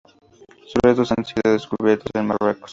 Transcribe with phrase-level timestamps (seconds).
[0.63, 2.69] Sus restos han sido descubiertos en Marruecos.